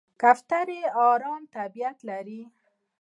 کوتره 0.21 0.81
آرام 1.11 1.41
طبیعت 1.55 1.97
لري. 2.09 2.41